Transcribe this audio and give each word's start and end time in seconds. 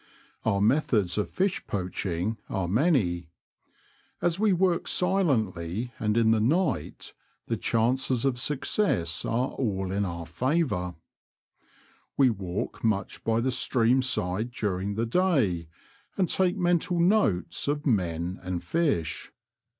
Our 0.45 0.61
methods 0.61 1.19
of 1.19 1.29
fish 1.29 1.67
poaching 1.67 2.37
are 2.49 2.67
many. 2.67 3.29
As 4.19 4.39
we 4.39 4.51
work 4.51 4.87
silently 4.87 5.93
and 5.99 6.17
in 6.17 6.31
the 6.31 6.39
night, 6.41 7.13
the 7.45 7.55
chances 7.55 8.25
of 8.25 8.39
success 8.39 9.25
are 9.25 9.49
all 9.49 9.91
in 9.91 10.03
our 10.03 10.25
favour. 10.25 10.95
We 12.17 12.31
walk 12.31 12.83
much 12.83 13.23
by 13.23 13.41
the 13.41 13.51
stream 13.51 14.01
side 14.01 14.49
during 14.49 14.95
the 14.95 15.05
day, 15.05 15.67
and 16.17 16.27
take 16.27 16.57
mental 16.57 16.99
notes 16.99 17.67
of 17.67 17.85
men 17.85 18.39
and 18.41 18.63
fish. 18.63 19.31